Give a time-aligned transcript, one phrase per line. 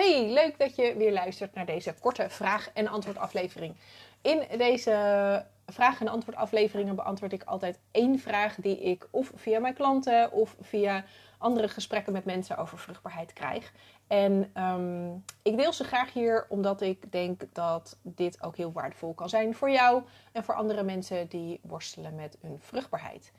[0.00, 3.76] Hey, leuk dat je weer luistert naar deze korte vraag- en antwoordaflevering.
[4.22, 9.74] In deze vraag- en antwoordafleveringen beantwoord ik altijd één vraag die ik of via mijn
[9.74, 11.04] klanten of via
[11.38, 13.72] andere gesprekken met mensen over vruchtbaarheid krijg.
[14.06, 19.14] En um, ik deel ze graag hier omdat ik denk dat dit ook heel waardevol
[19.14, 23.32] kan zijn voor jou en voor andere mensen die worstelen met hun vruchtbaarheid.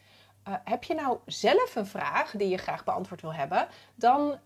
[0.48, 4.40] Uh, heb je nou zelf een vraag die je graag beantwoord wil hebben, dan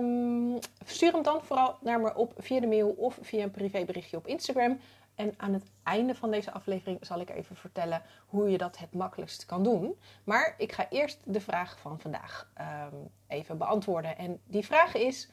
[0.00, 4.16] um, stuur hem dan vooral naar me op via de mail of via een privéberichtje
[4.16, 4.80] op Instagram.
[5.14, 8.94] En aan het einde van deze aflevering zal ik even vertellen hoe je dat het
[8.94, 9.98] makkelijkst kan doen.
[10.24, 12.48] Maar ik ga eerst de vraag van vandaag
[12.92, 14.18] um, even beantwoorden.
[14.18, 15.28] En die vraag is: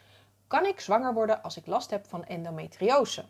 [0.48, 3.26] kan ik zwanger worden als ik last heb van endometriose?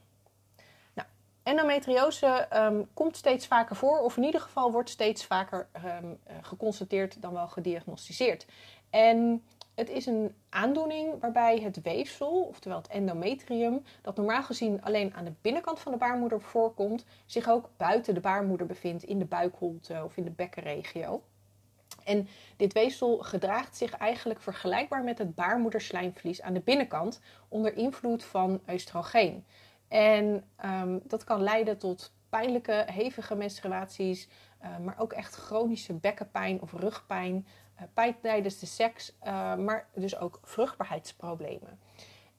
[1.49, 5.67] Endometriose um, komt steeds vaker voor, of in ieder geval wordt steeds vaker
[6.02, 8.45] um, geconstateerd dan wel gediagnosticeerd.
[8.89, 9.44] En
[9.75, 15.25] het is een aandoening waarbij het weefsel, oftewel het endometrium, dat normaal gezien alleen aan
[15.25, 20.02] de binnenkant van de baarmoeder voorkomt, zich ook buiten de baarmoeder bevindt, in de buikholte
[20.03, 21.22] of in de bekkenregio.
[22.03, 28.23] En dit weefsel gedraagt zich eigenlijk vergelijkbaar met het baarmoederslijmvlies aan de binnenkant onder invloed
[28.23, 29.45] van oestrogeen.
[29.89, 34.29] En um, dat kan leiden tot pijnlijke, hevige menstruaties,
[34.63, 39.87] uh, maar ook echt chronische bekkenpijn of rugpijn, uh, pijn tijdens de seks, uh, maar
[39.93, 41.79] dus ook vruchtbaarheidsproblemen.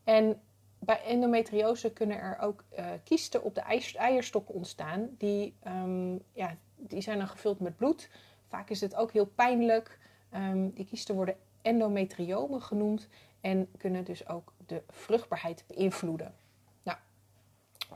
[0.05, 0.41] En
[0.79, 2.65] bij endometriose kunnen er ook
[3.05, 8.11] kiesten op de eierstokken ontstaan, die, um, ja, die zijn dan gevuld met bloed.
[8.47, 9.99] Vaak is het ook heel pijnlijk.
[10.35, 13.09] Um, die kiesten worden endometriomen genoemd
[13.41, 16.35] en kunnen dus ook de vruchtbaarheid beïnvloeden.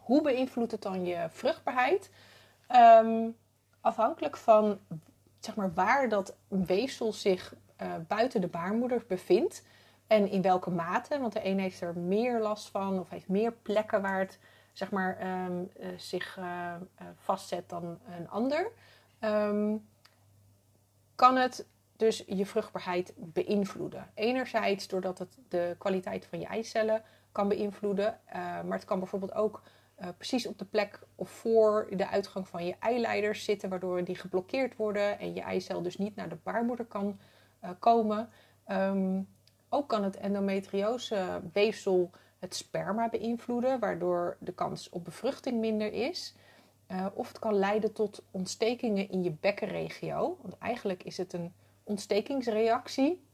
[0.03, 2.11] Hoe beïnvloedt het dan je vruchtbaarheid?
[3.03, 3.37] Um,
[3.81, 4.79] afhankelijk van
[5.41, 9.67] zeg maar, waar dat weefsel zich uh, buiten de baarmoeder bevindt
[10.07, 11.19] en in welke mate.
[11.19, 14.39] Want de een heeft er meer last van of heeft meer plekken waar het
[14.73, 16.75] zeg maar, um, uh, zich uh,
[17.15, 18.71] vastzet dan een ander.
[19.21, 19.89] Um,
[21.15, 21.67] kan het
[21.97, 24.11] dus je vruchtbaarheid beïnvloeden.
[24.15, 29.63] Enerzijds doordat het de kwaliteit van je eicellen kan beïnvloeden, maar het kan bijvoorbeeld ook
[30.01, 34.17] uh, precies op de plek of voor de uitgang van je eileiders zitten, waardoor die
[34.17, 37.19] geblokkeerd worden en je eicel dus niet naar de baarmoeder kan
[37.65, 38.29] uh, komen.
[38.69, 39.29] Um,
[39.69, 46.35] ook kan het endometriose weefsel het sperma beïnvloeden, waardoor de kans op bevruchting minder is.
[46.89, 50.39] Uh, of het kan leiden tot ontstekingen in je bekkenregio.
[50.43, 51.53] Want eigenlijk is het een
[51.85, 53.27] ontstekingsreactie.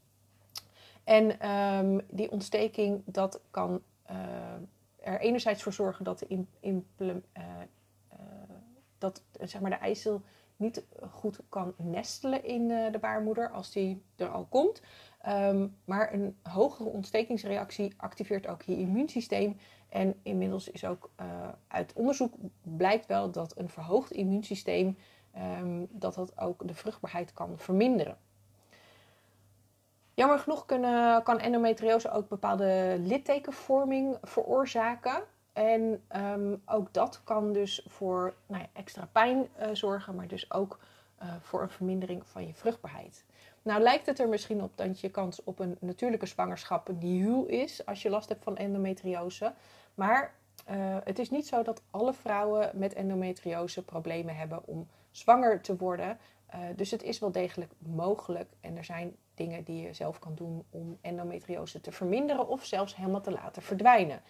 [1.03, 3.81] En um, die ontsteking dat kan
[5.01, 7.15] er enerzijds voor zorgen dat, de in, in, uh,
[8.97, 10.21] dat zeg maar, de eicel
[10.55, 14.81] niet goed kan nestelen in de baarmoeder als die er al komt.
[15.27, 19.57] Um, maar een hogere ontstekingsreactie activeert ook je immuunsysteem.
[19.89, 21.11] En inmiddels is ook
[21.67, 24.97] uit onderzoek blijkt wel dat een verhoogd immuunsysteem
[25.37, 28.17] um, dat dat ook de vruchtbaarheid kan verminderen.
[30.13, 35.23] Jammer genoeg kunnen, kan endometriose ook bepaalde littekenvorming veroorzaken.
[35.53, 40.51] En um, ook dat kan dus voor nou ja, extra pijn uh, zorgen, maar dus
[40.51, 40.79] ook
[41.21, 43.25] uh, voor een vermindering van je vruchtbaarheid.
[43.61, 47.85] Nou lijkt het er misschien op dat je kans op een natuurlijke zwangerschap nihil is
[47.85, 49.53] als je last hebt van endometriose.
[49.95, 50.33] Maar
[50.69, 55.75] uh, het is niet zo dat alle vrouwen met endometriose problemen hebben om zwanger te
[55.75, 56.17] worden.
[56.75, 60.65] Dus het is wel degelijk mogelijk en er zijn dingen die je zelf kan doen
[60.69, 64.21] om endometriose te verminderen of zelfs helemaal te laten verdwijnen.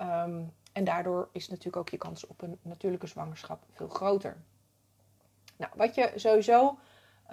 [0.00, 4.36] Um, en daardoor is natuurlijk ook je kans op een natuurlijke zwangerschap veel groter.
[5.56, 6.78] Nou, wat je sowieso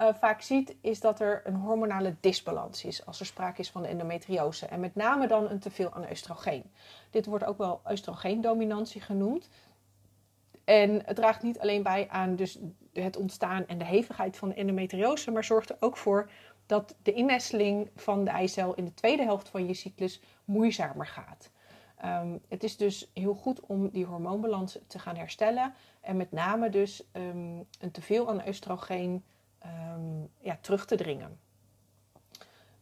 [0.00, 3.84] uh, vaak ziet, is dat er een hormonale disbalans is als er sprake is van
[3.84, 4.66] endometriose.
[4.66, 6.72] En met name dan een teveel aan oestrogeen.
[7.10, 9.48] Dit wordt ook wel oestrogeendominantie genoemd.
[10.64, 12.58] En het draagt niet alleen bij aan dus
[12.92, 16.30] het ontstaan en de hevigheid van endometriose, maar zorgt er ook voor
[16.66, 21.50] dat de innesteling van de eicel in de tweede helft van je cyclus moeizamer gaat.
[22.04, 25.74] Um, het is dus heel goed om die hormoonbalans te gaan herstellen.
[26.00, 29.24] En met name dus um, een teveel aan oestrogeen
[29.66, 31.38] um, ja, terug te dringen.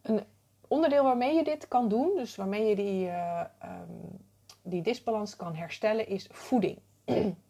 [0.03, 0.25] Een
[0.69, 4.19] onderdeel waarmee je dit kan doen, dus waarmee je die, um,
[4.63, 6.79] die disbalans kan herstellen, is voeding.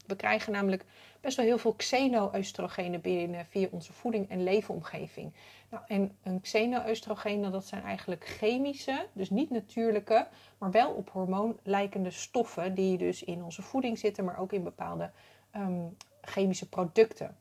[0.06, 0.84] We krijgen namelijk
[1.20, 5.32] best wel heel veel xeno-oestrogenen binnen via onze voeding en leefomgeving.
[5.68, 10.26] Nou, en een xeno-oestrogeen, dat zijn eigenlijk chemische, dus niet natuurlijke,
[10.58, 14.62] maar wel op hormoon lijkende stoffen die dus in onze voeding zitten, maar ook in
[14.62, 15.10] bepaalde
[15.56, 17.36] um, chemische producten.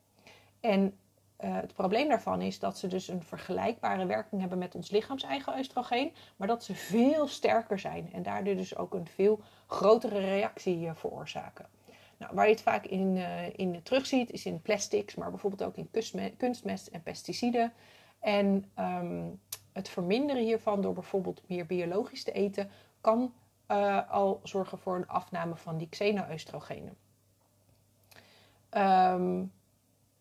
[0.60, 0.96] En
[1.36, 5.58] eh, het probleem daarvan is dat ze dus een vergelijkbare werking hebben met ons lichaams-eigen
[5.58, 10.78] oestrogeen, maar dat ze veel sterker zijn en daardoor dus ook een veel grotere reactie
[10.78, 11.66] uh, veroorzaken.
[12.22, 15.76] Nou, waar je het vaak in, uh, in terugziet is in plastics, maar bijvoorbeeld ook
[15.76, 15.90] in
[16.36, 17.72] kunstmest en pesticiden.
[18.20, 19.40] En um,
[19.72, 22.70] het verminderen hiervan door bijvoorbeeld meer biologisch te eten
[23.00, 23.32] kan
[24.08, 26.96] al zorgen voor een afname van die xeno-oestrogenen.
[28.70, 29.52] Um,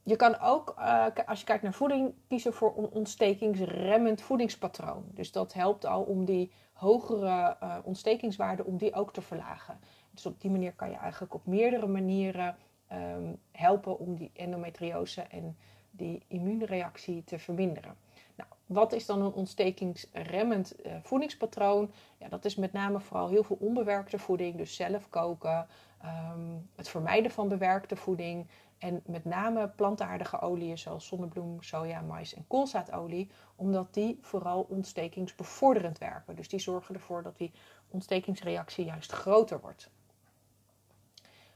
[0.03, 5.05] je kan ook, uh, als je kijkt naar voeding, kiezen voor een ontstekingsremmend voedingspatroon.
[5.07, 9.79] Dus dat helpt al om die hogere uh, ontstekingswaarden, om die ook te verlagen.
[10.11, 12.55] Dus op die manier kan je eigenlijk op meerdere manieren
[12.93, 15.57] um, helpen om die endometriose en
[15.91, 17.95] die immuunreactie te verminderen.
[18.35, 21.91] Nou, wat is dan een ontstekingsremmend uh, voedingspatroon?
[22.17, 25.67] Ja, dat is met name vooral heel veel onbewerkte voeding, dus zelf koken,
[26.05, 28.47] um, het vermijden van bewerkte voeding,
[28.77, 35.97] en met name plantaardige oliën zoals zonnebloem, soja, mais en koolzaadolie, omdat die vooral ontstekingsbevorderend
[35.97, 36.35] werken.
[36.35, 37.51] Dus die zorgen ervoor dat die
[37.89, 39.89] ontstekingsreactie juist groter wordt.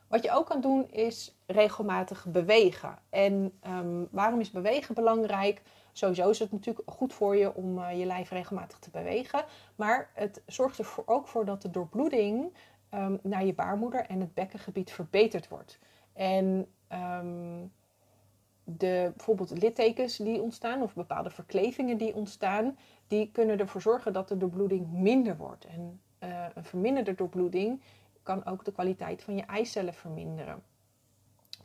[0.07, 2.97] Wat je ook kan doen is regelmatig bewegen.
[3.09, 5.61] En um, waarom is bewegen belangrijk?
[5.91, 9.45] Sowieso is het natuurlijk goed voor je om uh, je lijf regelmatig te bewegen.
[9.75, 12.53] Maar het zorgt er ook voor dat de doorbloeding
[12.93, 15.79] um, naar je baarmoeder en het bekkengebied verbeterd wordt.
[16.13, 17.71] En um,
[18.63, 24.27] de, bijvoorbeeld littekens die ontstaan of bepaalde verklevingen die ontstaan, die kunnen ervoor zorgen dat
[24.27, 25.65] de doorbloeding minder wordt.
[25.65, 27.81] En uh, een verminderde doorbloeding
[28.25, 30.63] kan ook de kwaliteit van je eicellen verminderen.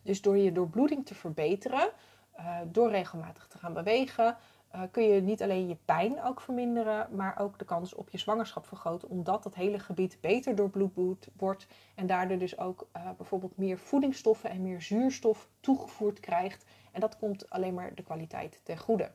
[0.03, 1.91] Dus door je doorbloeding te verbeteren,
[2.39, 4.37] uh, door regelmatig te gaan bewegen,
[4.75, 8.19] uh, kun je niet alleen je pijn ook verminderen, maar ook de kans op je
[8.19, 13.57] zwangerschap vergroten, omdat dat hele gebied beter doorbloed wordt en daardoor dus ook uh, bijvoorbeeld
[13.57, 16.65] meer voedingsstoffen en meer zuurstof toegevoerd krijgt.
[16.93, 19.11] En dat komt alleen maar de kwaliteit ten goede.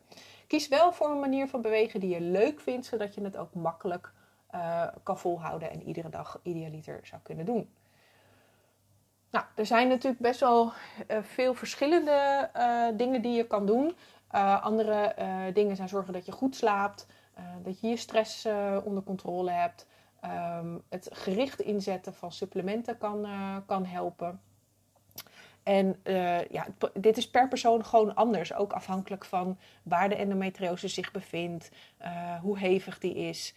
[0.48, 3.54] Kies wel voor een manier van bewegen die je leuk vindt, zodat je het ook
[3.54, 4.14] makkelijk
[4.56, 7.70] uh, kan volhouden en iedere dag idealiter zou kunnen doen.
[9.32, 10.72] Nou, er zijn natuurlijk best wel
[11.22, 12.50] veel verschillende
[12.96, 13.96] dingen die je kan doen.
[14.62, 15.16] Andere
[15.54, 17.08] dingen zijn zorgen dat je goed slaapt,
[17.64, 18.48] dat je je stress
[18.84, 19.86] onder controle hebt.
[20.62, 23.28] Um, het gericht inzetten van supplementen kan,
[23.66, 24.42] kan helpen.
[25.64, 26.00] En
[26.50, 28.54] ja, dit is per persoon gewoon anders.
[28.54, 31.72] Ook afhankelijk van waar de endometriose zich bevindt,
[32.42, 33.56] hoe hevig die is.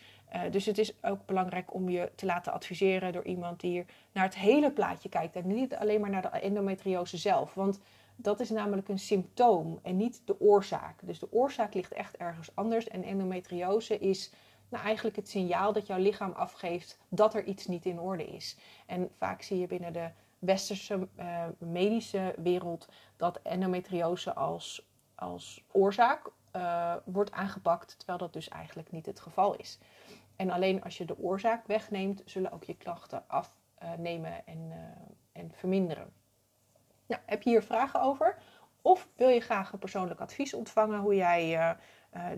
[0.50, 4.36] Dus het is ook belangrijk om je te laten adviseren door iemand die naar het
[4.36, 5.36] hele plaatje kijkt.
[5.36, 7.54] En niet alleen maar naar de endometriose zelf.
[7.54, 7.80] Want
[8.16, 10.94] dat is namelijk een symptoom en niet de oorzaak.
[11.02, 12.88] Dus de oorzaak ligt echt ergens anders.
[12.88, 14.32] En endometriose is
[14.69, 18.56] nou, eigenlijk het signaal dat jouw lichaam afgeeft dat er iets niet in orde is.
[18.86, 26.31] En vaak zie je binnen de westerse uh, medische wereld dat endometriose als, als oorzaak
[26.58, 29.78] uh, wordt aangepakt, terwijl dat dus eigenlijk niet het geval is.
[30.37, 34.76] En alleen als je de oorzaak wegneemt, zullen ook je klachten afnemen en, uh,
[35.32, 36.12] en verminderen.
[37.06, 38.38] Nou, heb je hier vragen over?
[38.82, 41.70] Of wil je graag een persoonlijk advies ontvangen hoe jij uh,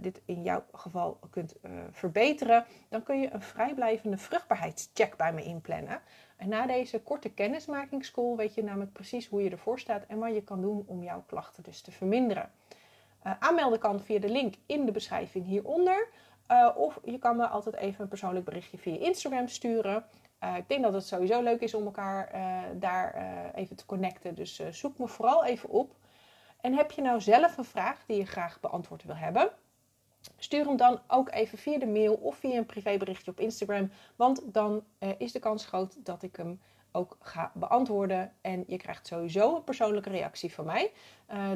[0.00, 1.54] dit in jouw geval kunt
[1.90, 2.64] verbeteren?
[2.88, 6.00] Dan kun je een vrijblijvende vruchtbaarheidscheck bij me inplannen.
[6.36, 10.34] En na deze korte kennismakingscall weet je namelijk precies hoe je ervoor staat en wat
[10.34, 12.50] je kan doen om jouw klachten dus te verminderen.
[13.22, 16.08] Aanmelden kan via de link in de beschrijving hieronder.
[16.76, 20.04] of je kan me altijd even een persoonlijk berichtje via Instagram sturen.
[20.44, 23.86] Uh, ik denk dat het sowieso leuk is om elkaar uh, daar uh, even te
[23.86, 24.34] connecten.
[24.34, 25.94] Dus zoek me vooral even op.
[26.60, 29.50] En heb je nou zelf een vraag die je graag beantwoord wil hebben?
[30.36, 33.90] Stuur hem dan ook even via de mail of via een privéberichtje op Instagram.
[34.16, 34.84] Want dan
[35.18, 36.60] is de kans groot dat ik hem
[36.92, 38.32] ook ga beantwoorden.
[38.40, 40.92] En je krijgt sowieso een persoonlijke reactie van mij.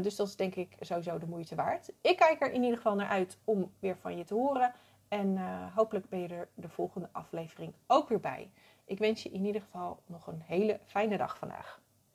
[0.03, 1.93] dus dat is denk ik sowieso de moeite waard.
[2.01, 4.73] Ik kijk er in ieder geval naar uit om weer van je te horen.
[5.09, 5.39] En
[5.75, 8.51] hopelijk ben je er de volgende aflevering ook weer bij.
[8.85, 11.83] Ik wens je in ieder geval nog een hele fijne dag vandaag.